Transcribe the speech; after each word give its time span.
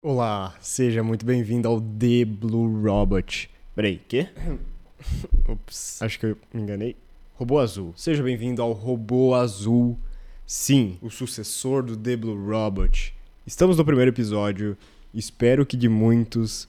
Olá, 0.00 0.56
seja 0.60 1.02
muito 1.02 1.26
bem-vindo 1.26 1.66
ao 1.66 1.80
The 1.80 2.24
Blue 2.24 2.84
Robot. 2.84 3.50
Peraí, 3.74 3.98
quê? 4.06 4.28
Ups, 5.48 6.00
acho 6.00 6.20
que 6.20 6.26
eu 6.26 6.38
me 6.54 6.62
enganei. 6.62 6.94
Robô 7.34 7.58
Azul. 7.58 7.92
Seja 7.96 8.22
bem-vindo 8.22 8.62
ao 8.62 8.70
Robô 8.70 9.34
Azul. 9.34 9.98
Sim, 10.46 10.96
o 11.02 11.10
sucessor 11.10 11.82
do 11.82 11.96
The 11.96 12.16
Blue 12.16 12.48
Robot. 12.48 13.12
Estamos 13.44 13.76
no 13.76 13.84
primeiro 13.84 14.12
episódio. 14.12 14.78
Espero 15.12 15.66
que 15.66 15.76
de 15.76 15.88
muitos. 15.88 16.68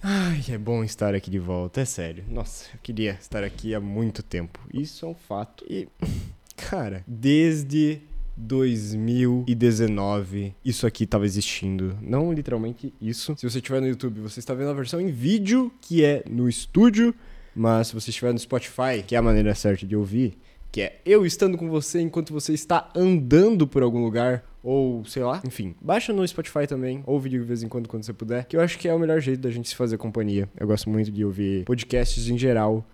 Ai, 0.00 0.40
é 0.50 0.56
bom 0.56 0.84
estar 0.84 1.12
aqui 1.12 1.28
de 1.28 1.40
volta, 1.40 1.80
é 1.80 1.84
sério. 1.84 2.22
Nossa, 2.28 2.66
eu 2.72 2.78
queria 2.80 3.18
estar 3.20 3.42
aqui 3.42 3.74
há 3.74 3.80
muito 3.80 4.22
tempo. 4.22 4.60
Isso 4.72 5.04
é 5.04 5.08
um 5.08 5.14
fato. 5.14 5.64
E, 5.68 5.88
cara, 6.56 7.02
desde 7.04 8.00
2019 8.40 10.54
isso 10.64 10.86
aqui 10.86 11.04
estava 11.04 11.24
existindo. 11.24 11.96
Não 12.00 12.32
literalmente 12.32 12.92
isso. 13.00 13.34
Se 13.36 13.48
você 13.48 13.58
estiver 13.58 13.80
no 13.80 13.88
YouTube, 13.88 14.20
você 14.20 14.40
está 14.40 14.54
vendo 14.54 14.70
a 14.70 14.74
versão 14.74 15.00
em 15.00 15.10
vídeo, 15.10 15.72
que 15.80 16.04
é 16.04 16.22
no 16.28 16.48
estúdio. 16.48 17.14
Mas 17.54 17.88
se 17.88 17.94
você 17.94 18.10
estiver 18.10 18.32
no 18.32 18.38
Spotify, 18.38 19.02
que 19.06 19.14
é 19.14 19.18
a 19.18 19.22
maneira 19.22 19.54
certa 19.54 19.86
de 19.86 19.96
ouvir, 19.96 20.38
que 20.70 20.80
é 20.80 21.00
eu 21.04 21.26
estando 21.26 21.58
com 21.58 21.68
você 21.68 22.00
enquanto 22.00 22.32
você 22.32 22.52
está 22.52 22.90
andando 22.94 23.66
por 23.66 23.82
algum 23.82 24.02
lugar, 24.02 24.44
ou 24.62 25.04
sei 25.04 25.24
lá, 25.24 25.42
enfim, 25.44 25.74
baixa 25.80 26.12
no 26.12 26.26
Spotify 26.26 26.66
também, 26.66 27.02
ouve 27.06 27.28
de 27.28 27.38
vez 27.38 27.62
em 27.62 27.68
quando 27.68 27.88
quando 27.88 28.04
você 28.04 28.12
puder, 28.12 28.44
que 28.44 28.56
eu 28.56 28.60
acho 28.60 28.78
que 28.78 28.88
é 28.88 28.94
o 28.94 28.98
melhor 28.98 29.20
jeito 29.20 29.40
da 29.40 29.50
gente 29.50 29.68
se 29.68 29.74
fazer 29.74 29.98
companhia. 29.98 30.48
Eu 30.56 30.66
gosto 30.66 30.88
muito 30.88 31.10
de 31.10 31.24
ouvir 31.24 31.64
podcasts 31.64 32.28
em 32.28 32.38
geral, 32.38 32.86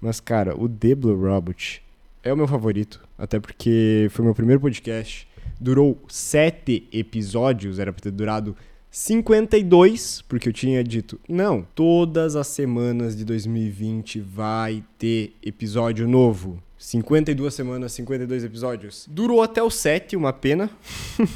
mas 0.00 0.20
cara, 0.20 0.60
o 0.60 0.68
The 0.68 0.94
Blue 0.94 1.16
Robot 1.16 1.82
é 2.22 2.32
o 2.32 2.36
meu 2.36 2.46
favorito, 2.46 3.02
até 3.18 3.40
porque 3.40 4.08
foi 4.10 4.24
meu 4.24 4.34
primeiro 4.34 4.60
podcast, 4.60 5.28
durou 5.60 6.00
sete 6.08 6.88
episódios, 6.92 7.78
era 7.78 7.92
pra 7.92 8.02
ter 8.02 8.10
durado 8.10 8.56
52, 8.94 10.20
porque 10.28 10.50
eu 10.50 10.52
tinha 10.52 10.84
dito, 10.84 11.18
não, 11.26 11.66
todas 11.74 12.36
as 12.36 12.46
semanas 12.48 13.16
de 13.16 13.24
2020 13.24 14.20
vai 14.20 14.84
ter 14.98 15.34
episódio 15.42 16.06
novo. 16.06 16.62
52 16.76 17.54
semanas, 17.54 17.92
52 17.92 18.44
episódios. 18.44 19.08
Durou 19.10 19.40
até 19.40 19.62
o 19.62 19.70
7, 19.70 20.14
uma 20.14 20.30
pena. 20.30 20.68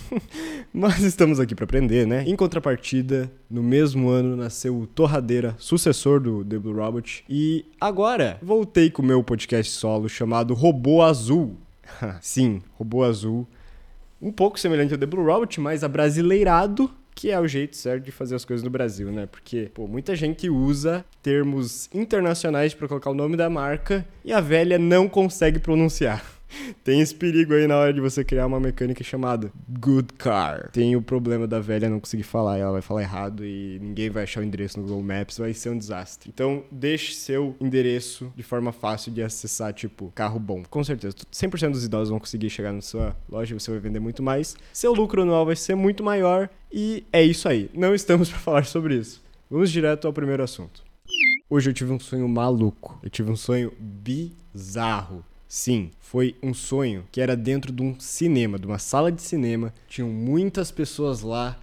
Mas 0.70 1.00
estamos 1.00 1.41
aqui 1.41 1.55
para 1.55 1.64
aprender, 1.64 2.06
né? 2.06 2.25
Em 2.27 2.36
contrapartida, 2.36 3.33
no 3.48 3.62
mesmo 3.62 4.11
ano 4.11 4.36
nasceu 4.36 4.77
o 4.77 4.86
Torradeira, 4.86 5.55
sucessor 5.56 6.20
do 6.20 6.45
The 6.45 6.58
Blue 6.58 6.77
Robot. 6.77 7.25
E 7.27 7.64
agora 7.80 8.39
voltei 8.42 8.91
com 8.91 9.00
o 9.00 9.06
meu 9.06 9.25
podcast 9.25 9.73
solo 9.73 10.11
chamado 10.11 10.52
Robô 10.52 11.00
Azul. 11.00 11.56
Sim, 12.20 12.61
Robô 12.75 13.02
Azul. 13.02 13.47
Um 14.20 14.30
pouco 14.30 14.61
semelhante 14.61 14.92
ao 14.92 15.00
The 15.00 15.06
Blue 15.06 15.25
Robot, 15.25 15.58
mas 15.58 15.83
abrasileirado 15.83 16.91
que 17.17 17.31
é 17.31 17.41
o 17.41 17.48
jeito 17.48 17.75
certo 17.77 18.05
de 18.05 18.12
fazer 18.12 18.34
as 18.34 18.45
coisas 18.45 18.62
no 18.62 18.69
Brasil, 18.69 19.11
né? 19.11 19.27
Porque, 19.27 19.70
pô, 19.72 19.89
muita 19.89 20.14
gente 20.14 20.50
usa 20.50 21.03
termos 21.23 21.89
internacionais 21.92 22.75
para 22.75 22.86
colocar 22.86 23.11
o 23.11 23.14
nome 23.14 23.39
da 23.39 23.48
marca 23.48 24.06
e 24.23 24.34
a 24.34 24.41
velha 24.41 24.78
não 24.78 25.08
consegue 25.08 25.58
pronunciar. 25.58 26.36
Tem 26.84 27.00
esse 27.00 27.14
perigo 27.14 27.55
aí 27.55 27.66
na 27.66 27.77
hora 27.77 27.92
de 27.92 28.00
você 28.00 28.25
criar 28.25 28.47
uma 28.47 28.61
mecânica 28.61 29.02
chamada 29.02 29.52
Good 29.69 30.14
Car. 30.14 30.70
Tem 30.72 30.97
o 30.97 31.02
problema 31.02 31.47
da 31.47 31.61
velha 31.61 31.91
não 31.91 32.00
conseguir 32.00 32.22
falar, 32.22 32.58
ela 32.58 32.72
vai 32.72 32.83
falar 32.83 33.02
errado 33.02 33.44
e 33.44 33.78
ninguém 33.80 34.11
vai 34.11 34.22
achar 34.22 34.41
o 34.41 34.44
endereço 34.44 34.78
no 34.78 34.86
Google 34.86 35.02
Maps, 35.02 35.39
vai 35.39 35.52
ser 35.52 35.70
um 35.70 35.78
desastre. 35.78 36.30
Então, 36.33 36.64
deixe 36.70 37.14
seu 37.14 37.56
endereço 37.61 38.33
de 38.36 38.42
forma 38.42 38.72
fácil 38.72 39.12
de 39.12 39.22
acessar, 39.22 39.72
tipo, 39.72 40.12
carro 40.14 40.39
bom. 40.39 40.62
Com 40.69 40.84
certeza, 40.84 41.17
100% 41.33 41.70
dos 41.70 41.84
idosos 41.84 42.11
vão 42.11 42.20
conseguir 42.20 42.50
chegar 42.50 42.72
na 42.72 42.80
sua 42.80 43.17
loja 43.28 43.56
você 43.58 43.70
vai 43.70 43.80
vender 43.80 44.00
muito 44.00 44.22
mais. 44.22 44.56
Seu 44.72 44.92
lucro 44.92 45.22
anual 45.22 45.47
vai 45.47 45.56
ser 45.56 45.74
muito 45.74 46.02
maior 46.02 46.48
e 46.72 47.05
é 47.12 47.22
isso 47.22 47.48
aí. 47.48 47.70
Não 47.74 47.94
estamos 47.94 48.28
para 48.30 48.39
falar 48.39 48.64
sobre 48.64 48.97
isso. 48.97 49.22
Vamos 49.50 49.70
direto 49.70 50.06
ao 50.06 50.12
primeiro 50.12 50.42
assunto. 50.42 50.83
Hoje 51.48 51.70
eu 51.70 51.74
tive 51.74 51.92
um 51.92 52.00
sonho 52.00 52.28
maluco. 52.28 52.98
Eu 53.02 53.11
tive 53.11 53.30
um 53.30 53.36
sonho 53.36 53.72
bizarro. 53.78 55.24
Sim, 55.48 55.91
foi 56.01 56.34
um 56.42 56.52
sonho 56.52 57.05
que 57.12 57.20
era 57.20 57.36
dentro 57.36 57.73
de 57.73 57.83
um 57.83 57.98
cinema, 58.01 58.58
de 58.58 58.67
uma 58.67 58.79
sala 58.79 59.12
de 59.12 59.23
cinema. 59.23 59.73
Tinham 59.89 60.08
muitas 60.08 60.70
pessoas 60.70 61.23
lá 61.23 61.58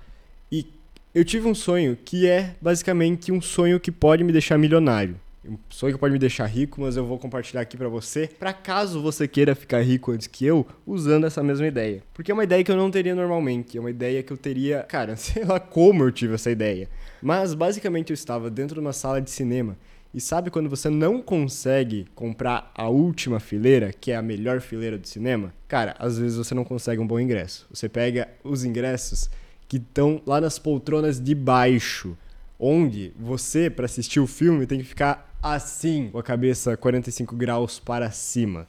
e 0.51 0.65
eu 1.13 1.25
tive 1.25 1.47
um 1.47 1.55
sonho 1.55 1.97
que 2.03 2.27
é 2.27 2.55
basicamente 2.61 3.31
um 3.31 3.41
sonho 3.41 3.79
que 3.79 3.91
pode 3.91 4.23
me 4.23 4.31
deixar 4.31 4.57
milionário. 4.57 5.19
Um 5.45 5.57
sonho 5.69 5.93
que 5.93 5.99
pode 5.99 6.13
me 6.13 6.19
deixar 6.19 6.45
rico, 6.45 6.79
mas 6.79 6.95
eu 6.95 7.05
vou 7.05 7.19
compartilhar 7.19 7.59
aqui 7.59 7.75
para 7.75 7.89
você, 7.89 8.29
para 8.39 8.53
caso 8.53 9.01
você 9.01 9.27
queira 9.27 9.53
ficar 9.53 9.81
rico 9.81 10.13
antes 10.13 10.25
que 10.25 10.45
eu, 10.45 10.65
usando 10.87 11.25
essa 11.25 11.43
mesma 11.43 11.67
ideia. 11.67 12.01
Porque 12.13 12.31
é 12.31 12.33
uma 12.33 12.45
ideia 12.45 12.63
que 12.63 12.71
eu 12.71 12.77
não 12.77 12.89
teria 12.89 13.13
normalmente, 13.13 13.77
é 13.77 13.81
uma 13.81 13.89
ideia 13.89 14.23
que 14.23 14.31
eu 14.31 14.37
teria, 14.37 14.83
cara, 14.87 15.17
sei 15.17 15.43
lá 15.43 15.59
como 15.59 16.03
eu 16.03 16.11
tive 16.13 16.35
essa 16.35 16.49
ideia. 16.49 16.87
Mas 17.21 17.53
basicamente 17.53 18.11
eu 18.11 18.13
estava 18.13 18.49
dentro 18.49 18.75
de 18.75 18.79
uma 18.79 18.93
sala 18.93 19.21
de 19.21 19.29
cinema 19.29 19.77
e 20.13 20.21
sabe 20.21 20.51
quando 20.51 20.69
você 20.69 20.89
não 20.89 21.21
consegue 21.21 22.05
comprar 22.13 22.71
a 22.75 22.87
última 22.87 23.39
fileira, 23.39 23.91
que 23.91 24.11
é 24.11 24.15
a 24.15 24.21
melhor 24.21 24.61
fileira 24.61 24.97
do 24.97 25.07
cinema? 25.07 25.51
Cara, 25.67 25.95
às 25.97 26.19
vezes 26.19 26.37
você 26.37 26.53
não 26.53 26.63
consegue 26.63 27.01
um 27.01 27.07
bom 27.07 27.19
ingresso. 27.19 27.65
Você 27.71 27.89
pega 27.89 28.29
os 28.43 28.63
ingressos 28.63 29.29
que 29.67 29.77
estão 29.77 30.21
lá 30.25 30.39
nas 30.39 30.59
poltronas 30.59 31.19
de 31.19 31.33
baixo, 31.33 32.15
onde 32.59 33.11
você, 33.19 33.71
para 33.71 33.85
assistir 33.85 34.19
o 34.19 34.27
filme, 34.27 34.67
tem 34.67 34.77
que 34.77 34.85
ficar 34.85 35.35
assim, 35.41 36.09
com 36.11 36.19
a 36.19 36.23
cabeça 36.23 36.77
45 36.77 37.35
graus 37.35 37.79
para 37.79 38.11
cima. 38.11 38.67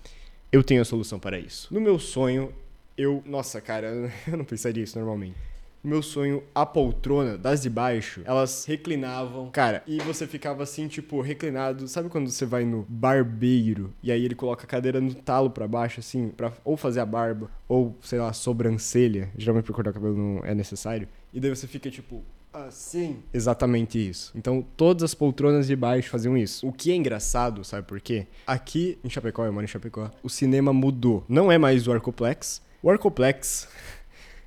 Eu 0.50 0.64
tenho 0.64 0.80
a 0.80 0.84
solução 0.84 1.18
para 1.18 1.38
isso. 1.38 1.72
No 1.72 1.80
meu 1.80 1.98
sonho, 1.98 2.54
eu. 2.96 3.22
Nossa, 3.26 3.60
cara, 3.60 4.10
eu 4.26 4.36
não 4.38 4.44
pensaria 4.46 4.82
isso 4.82 4.98
normalmente. 4.98 5.36
Meu 5.84 6.02
sonho, 6.02 6.42
a 6.54 6.64
poltrona 6.64 7.36
das 7.36 7.60
de 7.60 7.68
baixo, 7.68 8.22
elas 8.24 8.64
reclinavam. 8.64 9.50
Cara, 9.50 9.82
e 9.86 9.98
você 9.98 10.26
ficava 10.26 10.62
assim, 10.62 10.88
tipo, 10.88 11.20
reclinado. 11.20 11.86
Sabe 11.86 12.08
quando 12.08 12.30
você 12.30 12.46
vai 12.46 12.64
no 12.64 12.86
barbeiro 12.88 13.92
e 14.02 14.10
aí 14.10 14.24
ele 14.24 14.34
coloca 14.34 14.64
a 14.64 14.66
cadeira 14.66 14.98
no 14.98 15.14
talo 15.14 15.50
para 15.50 15.68
baixo, 15.68 16.00
assim, 16.00 16.28
pra 16.28 16.52
ou 16.64 16.76
fazer 16.76 17.00
a 17.00 17.06
barba, 17.06 17.50
ou, 17.68 17.94
sei 18.00 18.18
lá, 18.18 18.32
sobrancelha. 18.32 19.30
Geralmente 19.36 19.66
pra 19.66 19.74
cortar 19.74 19.90
o 19.90 19.94
cabelo 19.94 20.16
não 20.16 20.44
é 20.44 20.54
necessário. 20.54 21.06
E 21.34 21.38
daí 21.38 21.50
você 21.50 21.66
fica, 21.66 21.90
tipo, 21.90 22.24
Assim. 22.54 23.20
Exatamente 23.32 23.98
isso. 23.98 24.30
Então, 24.32 24.64
todas 24.76 25.02
as 25.02 25.12
poltronas 25.12 25.66
de 25.66 25.74
baixo 25.74 26.08
faziam 26.08 26.38
isso. 26.38 26.64
O 26.66 26.72
que 26.72 26.92
é 26.92 26.94
engraçado, 26.94 27.64
sabe 27.64 27.84
por 27.84 28.00
quê? 28.00 28.28
Aqui 28.46 28.96
em 29.02 29.10
Chapecó, 29.10 29.44
eu 29.44 29.52
moro 29.52 29.64
em 29.64 29.68
Chapecó, 29.68 30.08
o 30.22 30.30
cinema 30.30 30.72
mudou. 30.72 31.24
Não 31.28 31.50
é 31.50 31.58
mais 31.58 31.88
o 31.88 31.92
Arcoplex. 31.92 32.62
O 32.80 32.88
Arcoplex, 32.88 33.66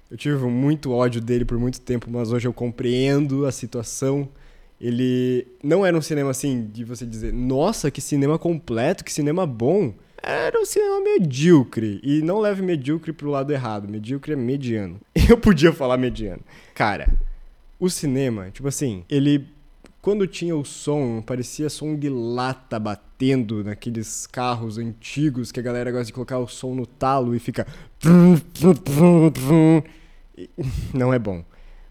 eu 0.10 0.18
tive 0.18 0.38
muito 0.46 0.92
ódio 0.92 1.20
dele 1.20 1.44
por 1.44 1.58
muito 1.60 1.82
tempo, 1.82 2.08
mas 2.10 2.32
hoje 2.32 2.48
eu 2.48 2.54
compreendo 2.54 3.46
a 3.46 3.52
situação. 3.52 4.28
Ele 4.80 5.48
não 5.64 5.86
era 5.86 5.98
um 5.98 6.02
cinema 6.02 6.30
assim 6.30 6.70
de 6.72 6.84
você 6.84 7.06
dizer, 7.06 7.34
nossa, 7.34 7.90
que 7.90 8.00
cinema 8.00 8.38
completo, 8.38 9.04
que 9.04 9.12
cinema 9.12 9.46
bom. 9.46 9.94
Era 10.22 10.60
um 10.60 10.66
cinema 10.66 11.02
medíocre. 11.02 12.00
E 12.04 12.22
não 12.22 12.40
leve 12.40 12.62
medíocre 12.62 13.12
pro 13.12 13.30
lado 13.30 13.52
errado. 13.52 13.88
Medíocre 13.88 14.34
é 14.34 14.36
mediano. 14.36 15.00
Eu 15.30 15.38
podia 15.38 15.74
falar 15.74 15.98
mediano. 15.98 16.42
Cara, 16.74 17.08
o 17.80 17.90
cinema, 17.90 18.50
tipo 18.52 18.68
assim, 18.68 19.04
ele. 19.10 19.48
Quando 20.02 20.28
tinha 20.28 20.56
o 20.56 20.64
som, 20.64 21.22
parecia 21.22 21.70
som 21.70 21.96
de 21.96 22.10
lata 22.10 22.80
batendo 22.80 23.64
naqueles 23.64 24.28
carros 24.28 24.78
antigos 24.78 25.52
que 25.52 25.60
a 25.60 25.64
galera 25.64 25.92
gosta 25.92 26.06
de 26.06 26.14
colocar 26.14 26.40
o 26.40 26.48
som 26.48 26.74
no 26.74 26.86
talo 26.86 27.36
e 27.36 27.40
fica. 27.40 27.68
Não 30.94 31.14
é 31.14 31.20
bom. 31.20 31.44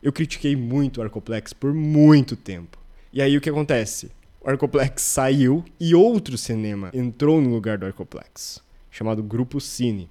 Eu 0.02 0.12
critiquei 0.12 0.56
muito 0.56 0.98
o 0.98 1.02
Arcoplex 1.02 1.52
por 1.52 1.74
muito 1.74 2.36
tempo. 2.36 2.78
E 3.12 3.20
aí 3.20 3.36
o 3.36 3.40
que 3.40 3.50
acontece? 3.50 4.10
O 4.40 4.48
Arcoplex 4.48 5.02
saiu 5.02 5.64
e 5.80 5.94
outro 5.94 6.38
cinema 6.38 6.90
entrou 6.94 7.40
no 7.40 7.50
lugar 7.50 7.76
do 7.76 7.86
Arcoplex, 7.86 8.62
chamado 8.90 9.22
Grupo 9.22 9.60
Cine 9.60 10.08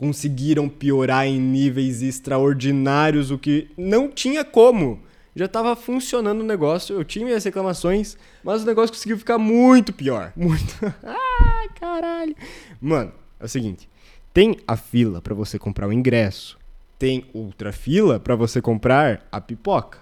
conseguiram 0.00 0.66
piorar 0.66 1.26
em 1.26 1.38
níveis 1.38 2.00
extraordinários, 2.00 3.30
o 3.30 3.36
que 3.36 3.68
não 3.76 4.08
tinha 4.08 4.42
como 4.42 4.98
já 5.40 5.46
estava 5.46 5.74
funcionando 5.74 6.42
o 6.42 6.44
negócio, 6.44 6.94
eu 6.94 7.02
tinha 7.02 7.24
minhas 7.24 7.42
reclamações, 7.42 8.14
mas 8.44 8.62
o 8.62 8.66
negócio 8.66 8.94
conseguiu 8.94 9.16
ficar 9.16 9.38
muito 9.38 9.90
pior. 9.90 10.32
Muito. 10.36 10.76
Ai, 11.02 11.68
caralho. 11.80 12.36
Mano, 12.78 13.10
é 13.38 13.46
o 13.46 13.48
seguinte: 13.48 13.88
tem 14.34 14.58
a 14.68 14.76
fila 14.76 15.22
para 15.22 15.34
você 15.34 15.58
comprar 15.58 15.88
o 15.88 15.92
ingresso, 15.94 16.58
tem 16.98 17.24
outra 17.32 17.72
fila 17.72 18.20
para 18.20 18.36
você 18.36 18.60
comprar 18.60 19.26
a 19.32 19.40
pipoca, 19.40 20.00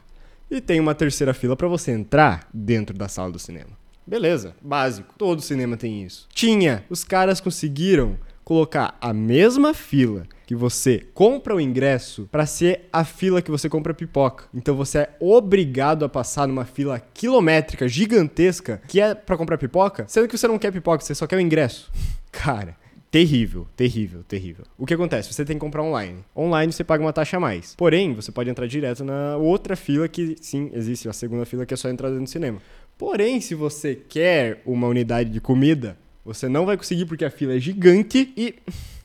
e 0.51 0.61
tem 0.61 0.81
uma 0.81 0.93
terceira 0.93 1.33
fila 1.33 1.55
para 1.55 1.69
você 1.69 1.93
entrar 1.93 2.49
dentro 2.53 2.97
da 2.99 3.07
sala 3.07 3.31
do 3.31 3.39
cinema. 3.39 3.79
Beleza, 4.05 4.57
básico. 4.61 5.15
Todo 5.17 5.41
cinema 5.41 5.77
tem 5.77 6.03
isso. 6.03 6.27
Tinha, 6.35 6.85
os 6.91 7.05
caras 7.05 7.41
conseguiram 7.41 8.19
colocar 8.43 8.97
a 9.01 9.13
mesma 9.13 9.73
fila 9.73 10.27
que 10.49 10.55
você 10.55 11.07
compra 11.13 11.55
o 11.55 11.61
ingresso 11.61 12.27
para 12.33 12.47
ser 12.47 12.89
a 12.91 13.05
fila 13.05 13.43
que 13.43 13.51
você 13.51 13.69
compra 13.69 13.93
pipoca. 13.93 14.47
Então 14.55 14.75
você 14.75 15.01
é 15.01 15.11
obrigado 15.21 16.07
a 16.07 16.09
passar 16.09 16.49
numa 16.49 16.65
fila 16.65 16.99
quilométrica 16.99 17.87
gigantesca 17.87 18.81
que 18.89 18.99
é 18.99 19.15
para 19.15 19.37
comprar 19.37 19.59
pipoca, 19.59 20.07
sendo 20.09 20.27
que 20.27 20.39
você 20.39 20.49
não 20.49 20.59
quer 20.59 20.73
pipoca, 20.73 21.05
você 21.05 21.15
só 21.15 21.27
quer 21.27 21.37
o 21.37 21.41
ingresso. 21.41 21.93
Cara, 22.33 22.75
Terrível, 23.11 23.67
terrível, 23.75 24.23
terrível. 24.23 24.65
O 24.77 24.85
que 24.85 24.93
acontece? 24.93 25.33
Você 25.33 25.43
tem 25.43 25.57
que 25.57 25.61
comprar 25.61 25.83
online. 25.83 26.23
Online 26.37 26.71
você 26.71 26.85
paga 26.85 27.03
uma 27.03 27.13
taxa 27.13 27.39
a 27.39 27.41
mais. 27.41 27.75
Porém, 27.75 28.13
você 28.13 28.31
pode 28.31 28.51
entrar 28.51 28.67
direto 28.67 29.03
na 29.03 29.37
outra 29.39 29.75
fila 29.77 30.07
que, 30.09 30.37
sim, 30.43 30.71
existe 30.75 31.09
a 31.09 31.13
segunda 31.15 31.47
fila 31.47 31.65
que 31.65 31.73
é 31.73 31.77
só 31.77 31.89
entrar 31.89 32.11
no 32.11 32.27
cinema. 32.27 32.61
Porém, 32.99 33.41
se 33.41 33.55
você 33.55 33.95
quer 33.95 34.61
uma 34.67 34.87
unidade 34.89 35.31
de 35.31 35.41
comida, 35.41 35.97
você 36.29 36.47
não 36.47 36.67
vai 36.67 36.77
conseguir 36.77 37.07
porque 37.07 37.25
a 37.25 37.31
fila 37.31 37.55
é 37.55 37.59
gigante 37.59 38.35
e. 38.37 38.57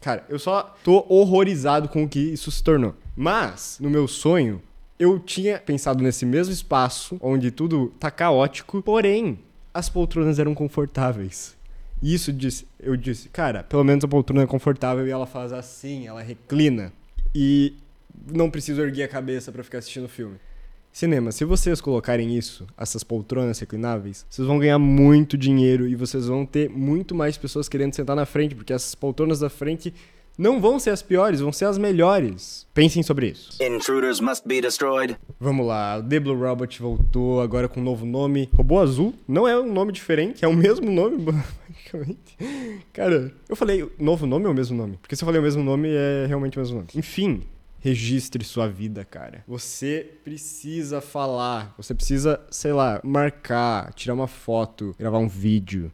Cara, 0.02 0.26
eu 0.28 0.38
só 0.38 0.76
tô 0.84 1.06
horrorizado 1.08 1.88
com 1.88 2.04
o 2.04 2.10
que 2.10 2.20
isso 2.20 2.52
se 2.52 2.62
tornou. 2.62 2.94
Mas, 3.16 3.78
no 3.80 3.90
meu 3.90 4.10
sonho, 4.10 4.62
eu 5.00 5.18
tinha 5.18 5.58
pensado 5.58 6.04
nesse 6.04 6.26
mesmo 6.26 6.54
espaço 6.54 7.18
onde 7.22 7.50
tudo 7.50 7.94
tá 7.98 8.12
caótico, 8.12 8.82
porém, 8.82 9.40
as 9.74 9.88
poltronas 9.88 10.38
eram 10.38 10.54
confortáveis. 10.54 11.56
E 12.02 12.14
isso 12.14 12.34
disse, 12.34 12.68
eu 12.78 12.98
disse, 12.98 13.30
cara, 13.30 13.64
pelo 13.64 13.86
menos 13.86 14.04
a 14.04 14.08
poltrona 14.10 14.44
é 14.44 14.48
confortável 14.48 15.08
e 15.08 15.10
ela 15.10 15.26
faz 15.26 15.54
assim, 15.54 16.06
ela 16.06 16.22
reclina. 16.22 16.92
E 17.34 17.74
não 18.30 18.52
preciso 18.52 18.82
erguer 18.82 19.04
a 19.04 19.08
cabeça 19.08 19.50
para 19.50 19.64
ficar 19.64 19.78
assistindo 19.78 20.06
o 20.06 20.10
filme. 20.10 20.36
Cinema, 20.94 21.32
se 21.32 21.44
vocês 21.44 21.82
colocarem 21.82 22.38
isso, 22.38 22.68
essas 22.78 23.04
poltronas 23.04 23.58
reclináveis, 23.58 24.28
vocês 24.30 24.48
vão 24.48 24.60
ganhar 24.60 24.78
muito 24.78 25.36
dinheiro 25.36 25.88
e 25.88 25.96
vocês 25.96 26.28
vão 26.28 26.46
ter 26.46 26.70
muito 26.70 27.16
mais 27.16 27.36
pessoas 27.36 27.68
querendo 27.68 27.96
sentar 27.96 28.16
na 28.16 28.28
frente, 28.28 28.54
porque 28.54 28.72
essas 28.72 28.94
poltronas 28.94 29.40
da 29.40 29.50
frente 29.50 29.92
não 30.38 30.62
vão 30.62 30.78
ser 30.78 30.92
as 30.92 31.02
piores, 31.02 31.40
vão 31.40 31.52
ser 31.52 31.66
as 31.66 31.80
melhores. 31.80 32.68
Pensem 32.76 33.02
sobre 33.02 33.30
isso. 33.30 33.58
Intruders 33.60 34.20
must 34.20 34.48
be 34.48 34.62
destroyed. 34.62 35.18
Vamos 35.40 35.66
lá, 35.66 35.98
o 35.98 36.04
The 36.04 36.20
Blue 36.20 36.40
Robot 36.40 36.80
voltou 36.80 37.42
agora 37.42 37.68
com 37.68 37.80
um 37.80 37.84
novo 37.84 38.06
nome. 38.06 38.48
Robô 38.56 38.80
Azul 38.80 39.16
não 39.28 39.48
é 39.48 39.60
um 39.60 39.74
nome 39.74 39.92
diferente, 39.92 40.46
é 40.46 40.48
o 40.48 40.54
mesmo 40.54 40.92
nome, 40.92 41.18
basicamente. 41.26 42.38
Cara, 42.94 43.34
eu 43.50 43.56
falei 43.56 43.90
novo 43.98 44.28
nome 44.28 44.46
ou 44.46 44.52
o 44.52 44.56
mesmo 44.56 44.78
nome? 44.78 44.98
Porque 45.02 45.16
se 45.16 45.24
eu 45.24 45.26
falei 45.26 45.42
o 45.42 45.44
mesmo 45.44 45.64
nome, 45.64 45.90
é 45.90 46.28
realmente 46.28 46.56
o 46.56 46.60
mesmo 46.60 46.78
nome. 46.78 46.90
Enfim, 46.96 47.42
registre 47.84 48.46
sua 48.46 48.66
vida, 48.66 49.04
cara. 49.04 49.44
Você 49.46 50.10
precisa 50.24 51.02
falar, 51.02 51.76
você 51.78 51.94
precisa, 51.94 52.40
sei 52.50 52.72
lá, 52.72 53.02
marcar, 53.04 53.94
tirar 53.94 54.14
uma 54.14 54.28
foto, 54.28 54.96
gravar 54.98 55.18
um 55.18 55.28
vídeo. 55.28 55.92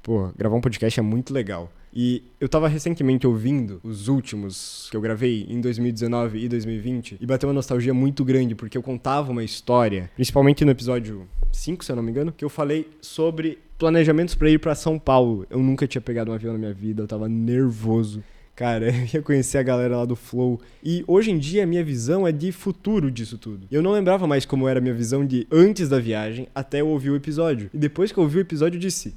Pô, 0.00 0.30
gravar 0.36 0.54
um 0.54 0.60
podcast 0.60 1.00
é 1.00 1.02
muito 1.02 1.34
legal. 1.34 1.72
E 1.92 2.22
eu 2.40 2.48
tava 2.48 2.68
recentemente 2.68 3.26
ouvindo 3.26 3.80
os 3.82 4.06
últimos 4.06 4.88
que 4.90 4.96
eu 4.96 5.00
gravei 5.00 5.44
em 5.48 5.60
2019 5.60 6.38
e 6.38 6.48
2020 6.48 7.18
e 7.20 7.26
bateu 7.26 7.48
uma 7.48 7.54
nostalgia 7.54 7.92
muito 7.92 8.24
grande, 8.24 8.54
porque 8.54 8.78
eu 8.78 8.82
contava 8.82 9.32
uma 9.32 9.42
história, 9.42 10.10
principalmente 10.14 10.64
no 10.64 10.70
episódio 10.70 11.26
5, 11.52 11.84
se 11.84 11.90
eu 11.90 11.96
não 11.96 12.02
me 12.02 12.10
engano, 12.10 12.32
que 12.32 12.44
eu 12.44 12.48
falei 12.48 12.88
sobre 13.00 13.58
planejamentos 13.76 14.36
para 14.36 14.50
ir 14.50 14.58
para 14.58 14.74
São 14.74 15.00
Paulo. 15.00 15.46
Eu 15.50 15.58
nunca 15.58 15.86
tinha 15.86 16.00
pegado 16.00 16.30
um 16.30 16.34
avião 16.34 16.52
na 16.52 16.58
minha 16.58 16.74
vida, 16.74 17.02
eu 17.02 17.08
tava 17.08 17.28
nervoso. 17.28 18.22
Cara, 18.56 18.86
eu 18.94 19.08
ia 19.14 19.22
conhecer 19.22 19.58
a 19.58 19.62
galera 19.62 19.96
lá 19.96 20.04
do 20.04 20.16
Flow. 20.16 20.60
E 20.82 21.04
hoje 21.06 21.30
em 21.30 21.38
dia 21.38 21.64
a 21.64 21.66
minha 21.66 21.84
visão 21.84 22.26
é 22.26 22.32
de 22.32 22.52
futuro 22.52 23.10
disso 23.10 23.36
tudo. 23.38 23.66
Eu 23.70 23.82
não 23.82 23.92
lembrava 23.92 24.26
mais 24.26 24.44
como 24.44 24.68
era 24.68 24.78
a 24.78 24.82
minha 24.82 24.94
visão 24.94 25.26
de 25.26 25.46
antes 25.50 25.88
da 25.88 25.98
viagem 25.98 26.48
até 26.54 26.80
eu 26.80 26.88
ouvir 26.88 27.10
o 27.10 27.16
episódio. 27.16 27.70
E 27.72 27.78
depois 27.78 28.12
que 28.12 28.18
eu 28.18 28.22
ouvi 28.22 28.38
o 28.38 28.40
episódio, 28.40 28.76
eu 28.76 28.80
disse: 28.80 29.14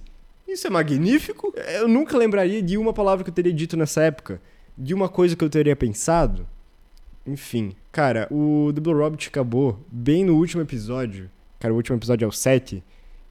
isso 0.47 0.65
é 0.65 0.69
magnífico. 0.69 1.53
Eu 1.75 1.87
nunca 1.87 2.17
lembraria 2.17 2.61
de 2.61 2.77
uma 2.77 2.93
palavra 2.93 3.23
que 3.23 3.29
eu 3.29 3.33
teria 3.33 3.53
dito 3.53 3.75
nessa 3.75 4.01
época, 4.03 4.41
de 4.77 4.93
uma 4.93 5.09
coisa 5.09 5.35
que 5.35 5.43
eu 5.43 5.49
teria 5.49 5.75
pensado. 5.75 6.47
Enfim, 7.25 7.75
cara, 7.91 8.27
o 8.31 8.71
Blue 8.73 8.97
Robot 8.97 9.27
acabou 9.27 9.85
bem 9.91 10.23
no 10.23 10.37
último 10.37 10.61
episódio. 10.61 11.29
Cara, 11.59 11.73
o 11.73 11.77
último 11.77 11.97
episódio 11.97 12.23
é 12.23 12.27
o 12.27 12.31
7, 12.31 12.81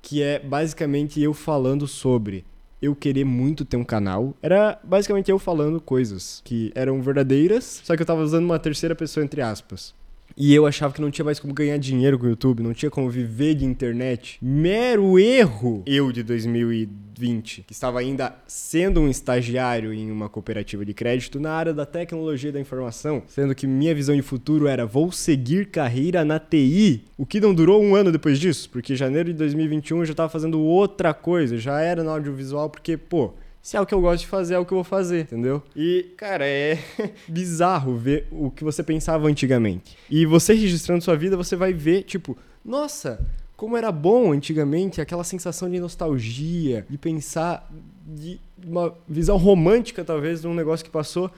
que 0.03 0.23
é 0.23 0.39
basicamente 0.39 1.21
eu 1.21 1.33
falando 1.33 1.87
sobre 1.87 2.45
eu 2.81 2.95
querer 2.95 3.25
muito 3.25 3.65
ter 3.65 3.77
um 3.77 3.85
canal. 3.85 4.35
Era 4.43 4.79
basicamente 4.83 5.31
eu 5.31 5.39
falando 5.39 5.81
coisas 5.81 6.41
que 6.45 6.73
eram 6.75 7.01
verdadeiras, 7.01 7.81
só 7.85 7.97
que 7.97 8.03
eu 8.03 8.07
tava 8.07 8.23
usando 8.23 8.45
uma 8.45 8.59
terceira 8.59 8.95
pessoa 8.95 9.25
entre 9.25 9.41
aspas. 9.41 9.95
E 10.39 10.55
eu 10.55 10.67
achava 10.67 10.93
que 10.93 11.01
não 11.01 11.11
tinha 11.11 11.25
mais 11.25 11.41
como 11.41 11.55
ganhar 11.55 11.79
dinheiro 11.79 12.19
com 12.19 12.27
o 12.27 12.29
YouTube, 12.29 12.63
não 12.63 12.75
tinha 12.75 12.91
como 12.91 13.09
viver 13.09 13.55
de 13.55 13.65
internet. 13.65 14.37
Mero 14.43 15.19
erro! 15.19 15.83
Eu 15.87 16.13
de 16.13 16.23
2020, 16.23 17.65
que 17.67 17.73
estava 17.73 18.01
ainda 18.01 18.37
sendo 18.47 19.01
um 19.01 19.09
estagiário 19.09 19.95
em 19.95 20.11
uma 20.11 20.29
cooperativa 20.29 20.85
de 20.85 20.93
crédito 20.93 21.41
na 21.41 21.53
área 21.53 21.73
da 21.73 21.87
tecnologia 21.87 22.53
da 22.53 22.61
informação, 22.61 23.23
sendo 23.27 23.55
que 23.55 23.67
minha 23.67 23.95
visão 23.95 24.15
de 24.15 24.21
futuro 24.21 24.67
era 24.67 24.85
vou 24.85 25.11
seguir 25.11 25.71
carreira 25.71 26.23
na 26.23 26.39
TI, 26.39 27.05
o 27.17 27.25
que 27.25 27.41
não 27.41 27.55
durou 27.55 27.83
um 27.83 27.95
ano 27.95 28.13
depois 28.13 28.39
disso, 28.39 28.69
porque 28.69 28.95
janeiro 28.95 29.33
de 29.33 29.39
2021 29.39 30.01
eu 30.01 30.05
já 30.05 30.13
estava 30.13 30.29
fazendo 30.29 30.61
outra 30.61 31.15
coisa, 31.15 31.57
já 31.57 31.81
era 31.81 32.05
no 32.05 32.11
audiovisual, 32.11 32.69
porque, 32.69 32.99
pô, 32.99 33.33
se 33.67 33.77
é 33.77 33.81
o 33.81 33.85
que 33.85 33.93
eu 33.93 34.01
gosto 34.01 34.21
de 34.21 34.29
fazer, 34.29 34.55
é 34.55 34.59
o 34.61 34.65
que 34.65 34.73
eu 34.73 34.77
vou 34.77 34.85
fazer, 34.85 35.23
entendeu? 35.23 35.61
E, 35.75 36.15
cara, 36.17 36.47
é 36.47 36.79
bizarro 37.27 37.97
ver 37.97 38.29
o 38.31 38.49
que 38.49 38.63
você 38.63 38.81
pensava 38.81 39.27
antigamente. 39.27 39.99
E 40.09 40.25
você 40.25 40.55
registrando 40.55 41.03
sua 41.03 41.17
vida, 41.17 41.37
você 41.37 41.57
vai 41.57 41.73
ver, 41.73 42.05
tipo, 42.05 42.39
nossa, 42.65 43.27
como 43.57 43.77
era 43.77 43.91
bom 43.91 44.31
antigamente, 44.31 45.01
aquela 45.01 45.25
sensação 45.25 45.69
de 45.69 45.81
nostalgia, 45.81 46.87
de 46.89 46.97
pensar, 46.97 47.69
de 48.07 48.39
uma 48.65 48.95
visão 49.09 49.37
romântica, 49.37 50.05
talvez, 50.05 50.43
de 50.43 50.47
um 50.47 50.55
negócio 50.55 50.85
que 50.85 50.91
passou 50.93 51.29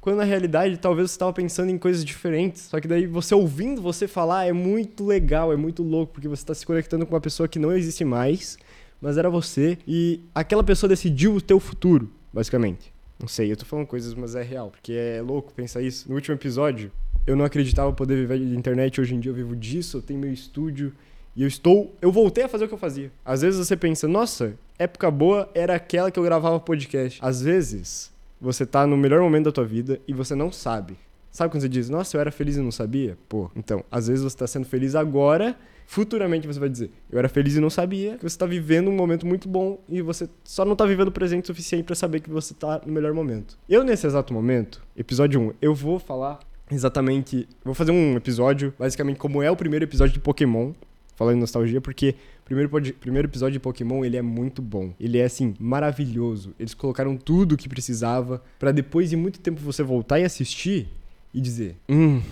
quando 0.00 0.18
na 0.18 0.24
realidade 0.24 0.76
talvez 0.78 1.10
você 1.10 1.14
estava 1.14 1.32
pensando 1.32 1.70
em 1.70 1.78
coisas 1.78 2.04
diferentes. 2.04 2.62
Só 2.62 2.80
que 2.80 2.88
daí 2.88 3.06
você 3.06 3.32
ouvindo 3.32 3.80
você 3.80 4.08
falar 4.08 4.44
é 4.44 4.52
muito 4.52 5.06
legal, 5.06 5.52
é 5.52 5.56
muito 5.56 5.84
louco, 5.84 6.14
porque 6.14 6.26
você 6.26 6.42
está 6.42 6.54
se 6.54 6.66
conectando 6.66 7.06
com 7.06 7.14
uma 7.14 7.20
pessoa 7.20 7.48
que 7.48 7.60
não 7.60 7.72
existe 7.72 8.04
mais 8.04 8.58
mas 9.00 9.18
era 9.18 9.30
você 9.30 9.78
e 9.86 10.20
aquela 10.34 10.64
pessoa 10.64 10.88
decidiu 10.88 11.34
o 11.34 11.40
teu 11.40 11.60
futuro, 11.60 12.10
basicamente. 12.32 12.92
Não 13.18 13.28
sei, 13.28 13.50
eu 13.50 13.56
tô 13.56 13.64
falando 13.64 13.86
coisas, 13.86 14.12
mas 14.14 14.34
é 14.34 14.42
real, 14.42 14.70
porque 14.70 14.92
é 14.92 15.22
louco 15.22 15.52
pensar 15.54 15.80
isso. 15.80 16.08
No 16.08 16.14
último 16.14 16.34
episódio, 16.34 16.92
eu 17.26 17.34
não 17.34 17.44
acreditava 17.44 17.92
poder 17.92 18.16
viver 18.16 18.38
de 18.38 18.56
internet, 18.56 19.00
hoje 19.00 19.14
em 19.14 19.20
dia 19.20 19.30
eu 19.30 19.34
vivo 19.34 19.56
disso, 19.56 19.96
eu 19.96 20.02
tenho 20.02 20.20
meu 20.20 20.32
estúdio 20.32 20.92
e 21.34 21.42
eu 21.42 21.48
estou, 21.48 21.94
eu 22.00 22.12
voltei 22.12 22.44
a 22.44 22.48
fazer 22.48 22.64
o 22.64 22.68
que 22.68 22.74
eu 22.74 22.78
fazia. 22.78 23.10
Às 23.24 23.42
vezes 23.42 23.58
você 23.58 23.76
pensa, 23.76 24.06
nossa, 24.06 24.54
época 24.78 25.10
boa 25.10 25.50
era 25.54 25.74
aquela 25.74 26.10
que 26.10 26.18
eu 26.18 26.22
gravava 26.22 26.60
podcast. 26.60 27.18
Às 27.22 27.42
vezes, 27.42 28.12
você 28.40 28.64
tá 28.64 28.86
no 28.86 28.96
melhor 28.96 29.20
momento 29.20 29.46
da 29.46 29.52
tua 29.52 29.64
vida 29.64 30.00
e 30.06 30.12
você 30.12 30.34
não 30.34 30.52
sabe. 30.52 30.96
Sabe 31.36 31.50
quando 31.50 31.60
você 31.60 31.68
diz, 31.68 31.90
nossa, 31.90 32.16
eu 32.16 32.20
era 32.22 32.32
feliz 32.32 32.56
e 32.56 32.60
não 32.60 32.72
sabia? 32.72 33.18
Pô, 33.28 33.50
então, 33.54 33.84
às 33.92 34.08
vezes 34.08 34.24
você 34.24 34.34
tá 34.34 34.46
sendo 34.46 34.64
feliz 34.64 34.94
agora 34.94 35.54
futuramente 35.86 36.46
você 36.46 36.58
vai 36.58 36.70
dizer: 36.70 36.90
Eu 37.12 37.18
era 37.18 37.28
feliz 37.28 37.56
e 37.56 37.60
não 37.60 37.68
sabia, 37.68 38.16
que 38.16 38.22
você 38.22 38.34
está 38.34 38.46
vivendo 38.46 38.88
um 38.88 38.94
momento 38.94 39.26
muito 39.26 39.46
bom 39.46 39.78
e 39.86 40.00
você 40.00 40.30
só 40.42 40.64
não 40.64 40.72
está 40.72 40.86
vivendo 40.86 41.08
o 41.08 41.12
presente 41.12 41.46
suficiente 41.46 41.84
para 41.84 41.94
saber 41.94 42.20
que 42.20 42.30
você 42.30 42.54
está 42.54 42.80
no 42.86 42.90
melhor 42.90 43.12
momento. 43.12 43.58
Eu, 43.68 43.84
nesse 43.84 44.06
exato 44.06 44.32
momento, 44.32 44.82
episódio 44.96 45.38
1, 45.38 45.52
eu 45.60 45.74
vou 45.74 45.98
falar 45.98 46.38
exatamente. 46.70 47.46
Vou 47.62 47.74
fazer 47.74 47.92
um 47.92 48.16
episódio, 48.16 48.72
basicamente, 48.78 49.18
como 49.18 49.42
é 49.42 49.50
o 49.50 49.56
primeiro 49.56 49.84
episódio 49.84 50.14
de 50.14 50.20
Pokémon. 50.20 50.72
Falando 51.14 51.36
em 51.36 51.40
nostalgia, 51.40 51.80
porque 51.82 52.14
o 52.42 52.44
primeiro, 52.44 52.70
primeiro 53.00 53.26
episódio 53.28 53.54
de 53.54 53.60
Pokémon, 53.60 54.04
ele 54.04 54.18
é 54.18 54.22
muito 54.22 54.60
bom. 54.60 54.92
Ele 55.00 55.16
é, 55.16 55.24
assim, 55.24 55.54
maravilhoso. 55.58 56.54
Eles 56.58 56.74
colocaram 56.74 57.14
tudo 57.16 57.52
o 57.52 57.56
que 57.56 57.70
precisava 57.70 58.42
para 58.58 58.70
depois 58.70 59.08
de 59.08 59.16
muito 59.16 59.40
tempo 59.40 59.58
você 59.62 59.82
voltar 59.82 60.20
e 60.20 60.24
assistir 60.24 60.90
e 61.36 61.40
dizer: 61.40 61.76
Hum, 61.86 62.22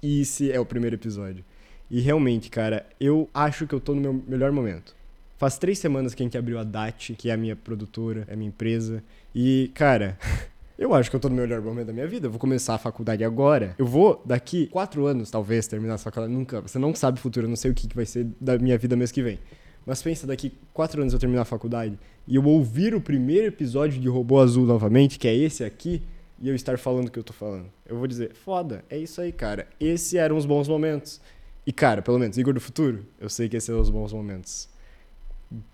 esse 0.00 0.52
é 0.52 0.60
o 0.60 0.64
primeiro 0.64 0.94
episódio. 0.94 1.44
E 1.90 2.00
realmente, 2.00 2.48
cara, 2.48 2.86
eu 3.00 3.28
acho 3.34 3.66
que 3.66 3.74
eu 3.74 3.80
tô 3.80 3.92
no 3.92 4.00
meu 4.00 4.22
melhor 4.26 4.52
momento. 4.52 4.94
Faz 5.36 5.58
três 5.58 5.78
semanas 5.78 6.14
que 6.14 6.22
a 6.22 6.24
gente 6.24 6.38
abriu 6.38 6.58
a 6.58 6.62
DAT, 6.62 7.14
que 7.18 7.28
é 7.28 7.32
a 7.32 7.36
minha 7.36 7.56
produtora, 7.56 8.24
é 8.28 8.34
a 8.34 8.36
minha 8.36 8.48
empresa. 8.48 9.02
E, 9.34 9.72
cara, 9.74 10.16
eu 10.78 10.94
acho 10.94 11.10
que 11.10 11.16
eu 11.16 11.20
tô 11.20 11.28
no 11.28 11.34
melhor 11.34 11.60
momento 11.60 11.88
da 11.88 11.92
minha 11.92 12.06
vida. 12.06 12.28
Eu 12.28 12.30
vou 12.30 12.38
começar 12.38 12.74
a 12.74 12.78
faculdade 12.78 13.24
agora. 13.24 13.74
Eu 13.76 13.86
vou, 13.86 14.22
daqui 14.24 14.68
quatro 14.68 15.06
anos, 15.06 15.28
talvez, 15.28 15.66
terminar 15.66 15.94
a 15.94 15.98
faculdade. 15.98 16.32
Nunca. 16.32 16.60
Você 16.60 16.78
não 16.78 16.94
sabe 16.94 17.18
o 17.18 17.20
futuro, 17.20 17.46
eu 17.46 17.50
não 17.50 17.56
sei 17.56 17.72
o 17.72 17.74
que 17.74 17.88
vai 17.92 18.06
ser 18.06 18.28
da 18.40 18.56
minha 18.56 18.78
vida 18.78 18.94
mês 18.94 19.10
que 19.10 19.22
vem. 19.22 19.40
Mas 19.84 20.00
pensa, 20.00 20.26
daqui 20.26 20.52
quatro 20.72 21.00
anos 21.00 21.12
eu 21.12 21.18
terminar 21.18 21.42
a 21.42 21.46
faculdade 21.46 21.98
e 22.28 22.36
eu 22.36 22.44
ouvir 22.44 22.94
o 22.94 23.00
primeiro 23.00 23.46
episódio 23.46 24.00
de 24.00 24.08
Robô 24.08 24.38
Azul 24.38 24.66
novamente, 24.66 25.18
que 25.18 25.26
é 25.26 25.34
esse 25.34 25.64
aqui, 25.64 26.02
e 26.40 26.48
eu 26.48 26.54
estar 26.54 26.78
falando 26.78 27.08
o 27.08 27.10
que 27.10 27.18
eu 27.18 27.24
tô 27.24 27.32
falando. 27.32 27.66
Eu 27.84 27.98
vou 27.98 28.06
dizer, 28.06 28.34
foda, 28.34 28.82
é 28.88 28.96
isso 28.96 29.20
aí, 29.20 29.30
cara. 29.30 29.68
Esses 29.78 30.14
eram 30.14 30.36
os 30.36 30.46
bons 30.46 30.66
momentos. 30.66 31.20
E, 31.66 31.72
cara, 31.72 32.00
pelo 32.00 32.18
menos, 32.18 32.38
Igor 32.38 32.54
do 32.54 32.60
Futuro, 32.60 33.04
eu 33.20 33.28
sei 33.28 33.48
que 33.48 33.56
esses 33.56 33.66
são 33.66 33.80
os 33.80 33.90
bons 33.90 34.12
momentos. 34.12 34.68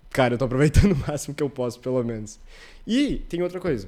Cara, 0.09 0.33
eu 0.33 0.37
tô 0.37 0.45
aproveitando 0.45 0.91
o 0.93 0.97
máximo 0.97 1.33
que 1.33 1.41
eu 1.41 1.49
posso, 1.49 1.79
pelo 1.79 2.03
menos. 2.03 2.39
E 2.85 3.19
tem 3.29 3.41
outra 3.41 3.59
coisa. 3.59 3.87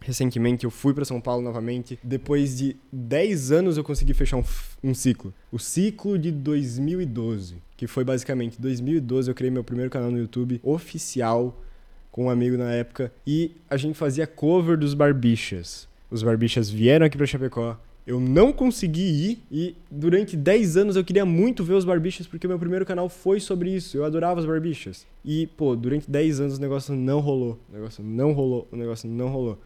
Recentemente 0.00 0.64
eu 0.64 0.70
fui 0.70 0.92
para 0.92 1.04
São 1.04 1.20
Paulo 1.20 1.42
novamente. 1.42 1.98
Depois 2.02 2.56
de 2.56 2.76
10 2.92 3.50
anos 3.52 3.76
eu 3.76 3.84
consegui 3.84 4.14
fechar 4.14 4.36
um, 4.36 4.44
um 4.84 4.94
ciclo. 4.94 5.32
O 5.50 5.58
ciclo 5.58 6.18
de 6.18 6.30
2012. 6.30 7.56
Que 7.76 7.86
foi 7.86 8.04
basicamente 8.04 8.60
2012 8.60 9.30
eu 9.30 9.34
criei 9.34 9.50
meu 9.50 9.64
primeiro 9.64 9.90
canal 9.90 10.10
no 10.10 10.18
YouTube 10.18 10.60
oficial 10.62 11.58
com 12.10 12.26
um 12.26 12.30
amigo 12.30 12.56
na 12.56 12.72
época. 12.72 13.12
E 13.26 13.52
a 13.68 13.76
gente 13.76 13.96
fazia 13.96 14.26
cover 14.26 14.76
dos 14.76 14.94
Barbichas. 14.94 15.88
Os 16.10 16.22
Barbichas 16.22 16.70
vieram 16.70 17.04
aqui 17.04 17.16
pra 17.16 17.26
Chapecó 17.26 17.78
Eu 18.06 18.18
não 18.18 18.52
consegui 18.52 19.02
ir 19.02 19.42
e 19.52 19.76
durante 19.90 20.36
10 20.36 20.76
anos 20.78 20.96
eu 20.96 21.04
queria 21.04 21.26
muito 21.26 21.62
ver 21.62 21.74
os 21.74 21.84
barbichas 21.84 22.26
porque 22.26 22.48
meu 22.48 22.58
primeiro 22.58 22.86
canal 22.86 23.08
foi 23.08 23.40
sobre 23.40 23.70
isso. 23.70 23.96
Eu 23.96 24.04
adorava 24.04 24.40
os 24.40 24.46
barbichas. 24.46 25.06
E, 25.24 25.46
pô, 25.48 25.76
durante 25.76 26.10
10 26.10 26.40
anos 26.40 26.58
o 26.58 26.60
negócio 26.60 26.94
não 26.94 27.20
rolou. 27.20 27.58
O 27.68 27.72
negócio 27.74 28.02
não 28.02 28.32
rolou, 28.32 28.66
o 28.72 28.76
negócio 28.76 29.08
não 29.08 29.28
rolou. 29.28 29.58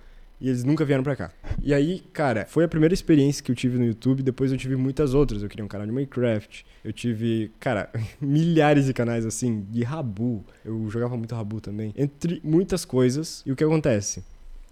E 0.43 0.49
eles 0.49 0.65
nunca 0.65 0.85
vieram 0.85 1.05
pra 1.05 1.15
cá. 1.15 1.31
E 1.63 1.73
aí, 1.73 2.01
cara, 2.13 2.45
foi 2.47 2.65
a 2.65 2.69
primeira 2.69 2.93
experiência 2.93 3.45
que 3.45 3.53
eu 3.53 3.55
tive 3.55 3.79
no 3.79 3.85
YouTube. 3.85 4.25
Depois 4.25 4.51
eu 4.51 4.59
tive 4.59 4.75
muitas 4.75 5.15
outras. 5.15 5.41
Eu 5.41 5.49
queria 5.49 5.65
um 5.65 5.69
canal 5.69 5.87
de 5.87 5.93
Minecraft. 5.93 6.67
Eu 6.83 6.93
tive, 6.93 7.53
cara, 7.61 7.89
milhares 8.21 8.87
de 8.87 8.93
canais 8.93 9.25
assim, 9.25 9.65
de 9.71 9.85
Rabu. 9.85 10.45
Eu 10.65 10.91
jogava 10.91 11.17
muito 11.17 11.33
Rabu 11.33 11.61
também. 11.61 11.95
Entre 11.97 12.41
muitas 12.43 12.85
coisas. 12.85 13.45
E 13.47 13.53
o 13.53 13.57
que 13.57 13.63
acontece? 13.63 14.25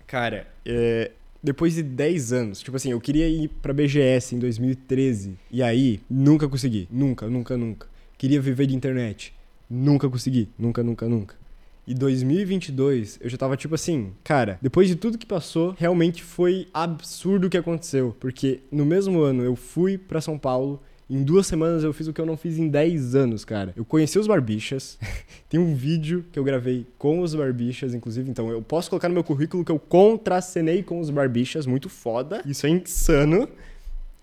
Cara, 0.08 0.48
é, 0.66 1.12
depois 1.40 1.76
de 1.76 1.84
10 1.84 2.32
anos, 2.32 2.60
tipo 2.60 2.76
assim, 2.76 2.90
eu 2.90 3.00
queria 3.00 3.28
ir 3.28 3.46
pra 3.62 3.72
BGS 3.72 4.34
em 4.34 4.40
2013. 4.40 5.38
E 5.52 5.62
aí, 5.62 6.00
nunca 6.10 6.48
consegui. 6.48 6.88
Nunca, 6.90 7.28
nunca, 7.28 7.56
nunca. 7.56 7.86
Queria 8.18 8.40
viver 8.40 8.66
de 8.66 8.74
internet. 8.74 9.32
Nunca 9.70 10.10
consegui. 10.10 10.48
Nunca, 10.58 10.82
nunca, 10.82 11.08
nunca. 11.08 11.39
E 11.86 11.94
2022, 11.94 13.18
eu 13.20 13.28
já 13.28 13.36
tava 13.36 13.56
tipo 13.56 13.74
assim, 13.74 14.12
cara, 14.22 14.58
depois 14.62 14.86
de 14.86 14.94
tudo 14.94 15.18
que 15.18 15.26
passou, 15.26 15.74
realmente 15.76 16.22
foi 16.22 16.68
absurdo 16.72 17.46
o 17.46 17.50
que 17.50 17.56
aconteceu. 17.56 18.14
Porque 18.20 18.60
no 18.70 18.84
mesmo 18.84 19.20
ano 19.20 19.42
eu 19.42 19.56
fui 19.56 19.98
para 19.98 20.20
São 20.20 20.38
Paulo, 20.38 20.80
em 21.10 21.24
duas 21.24 21.48
semanas 21.48 21.82
eu 21.82 21.92
fiz 21.92 22.06
o 22.06 22.12
que 22.12 22.20
eu 22.20 22.26
não 22.26 22.36
fiz 22.36 22.56
em 22.56 22.68
10 22.68 23.16
anos, 23.16 23.44
cara. 23.44 23.72
Eu 23.76 23.84
conheci 23.84 24.16
os 24.16 24.28
Barbichas. 24.28 24.96
Tem 25.50 25.58
um 25.58 25.74
vídeo 25.74 26.24
que 26.30 26.38
eu 26.38 26.44
gravei 26.44 26.86
com 26.96 27.20
os 27.20 27.34
Barbichas, 27.34 27.92
inclusive. 27.94 28.30
Então 28.30 28.48
eu 28.48 28.62
posso 28.62 28.88
colocar 28.88 29.08
no 29.08 29.14
meu 29.14 29.24
currículo 29.24 29.64
que 29.64 29.72
eu 29.72 29.78
contracenei 29.80 30.84
com 30.84 31.00
os 31.00 31.10
Barbichas. 31.10 31.66
Muito 31.66 31.88
foda. 31.88 32.40
Isso 32.46 32.64
é 32.64 32.70
insano. 32.70 33.48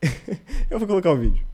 eu 0.72 0.80
vou 0.80 0.88
colocar 0.88 1.12
o 1.12 1.18
vídeo. 1.18 1.46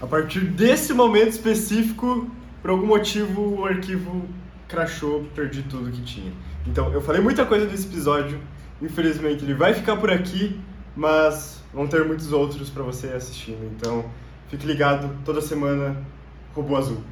A 0.00 0.06
partir 0.06 0.40
desse 0.40 0.94
momento 0.94 1.28
específico, 1.28 2.30
por 2.62 2.70
algum 2.70 2.86
motivo, 2.86 3.60
o 3.60 3.66
arquivo 3.66 4.26
crashou, 4.72 5.26
perdi 5.34 5.62
tudo 5.64 5.90
que 5.90 6.00
tinha. 6.00 6.32
Então, 6.66 6.90
eu 6.92 7.02
falei 7.02 7.20
muita 7.20 7.44
coisa 7.44 7.66
nesse 7.66 7.86
episódio. 7.86 8.40
Infelizmente, 8.80 9.44
ele 9.44 9.52
vai 9.52 9.74
ficar 9.74 9.96
por 9.96 10.10
aqui, 10.10 10.58
mas 10.96 11.62
vão 11.74 11.86
ter 11.86 12.02
muitos 12.06 12.32
outros 12.32 12.70
para 12.70 12.82
você 12.82 13.08
assistindo. 13.08 13.70
Então, 13.76 14.06
fique 14.48 14.66
ligado 14.66 15.14
toda 15.26 15.42
semana, 15.42 16.02
Robô 16.54 16.76
Azul. 16.76 17.02